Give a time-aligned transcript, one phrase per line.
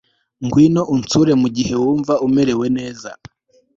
[0.45, 3.09] Ngwino unsure mugihe wumva umerewe neza